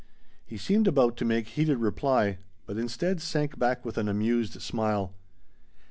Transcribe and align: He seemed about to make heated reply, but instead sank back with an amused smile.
He 0.43 0.57
seemed 0.57 0.87
about 0.87 1.15
to 1.17 1.25
make 1.25 1.49
heated 1.49 1.77
reply, 1.77 2.39
but 2.65 2.75
instead 2.75 3.21
sank 3.21 3.59
back 3.59 3.85
with 3.85 3.99
an 3.99 4.09
amused 4.09 4.59
smile. 4.59 5.13